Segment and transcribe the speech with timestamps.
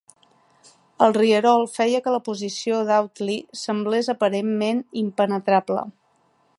[1.07, 5.87] El rierol feia que la posició d'Audley semblés aparentment impenetrable.